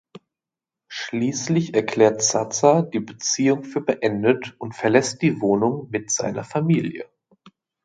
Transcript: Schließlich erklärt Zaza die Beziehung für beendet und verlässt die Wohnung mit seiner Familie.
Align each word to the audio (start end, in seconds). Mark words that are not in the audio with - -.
Schließlich 0.87 1.75
erklärt 1.75 2.23
Zaza 2.23 2.81
die 2.81 2.99
Beziehung 3.01 3.63
für 3.63 3.81
beendet 3.81 4.55
und 4.57 4.73
verlässt 4.75 5.21
die 5.21 5.39
Wohnung 5.41 5.91
mit 5.91 6.09
seiner 6.09 6.43
Familie. 6.43 7.05